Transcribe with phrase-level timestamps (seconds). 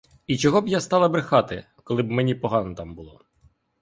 [0.27, 3.21] І чого б я стала брехати, коли б мені погано там було?